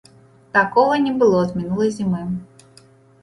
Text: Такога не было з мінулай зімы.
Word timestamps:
Такога 0.55 0.95
не 1.03 1.11
было 1.19 1.41
з 1.51 1.61
мінулай 1.61 1.91
зімы. 1.97 2.23